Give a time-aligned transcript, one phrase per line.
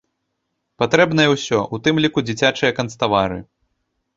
[0.83, 3.39] Патрэбнае ўсё, у тым ліку дзіцячыя канцтавары.